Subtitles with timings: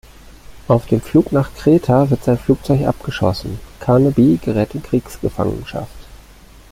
[0.67, 5.93] Auf dem Flug nach Kreta wird sein Flugzeug abgeschossen, Carnaby gerät in Kriegsgefangenschaft.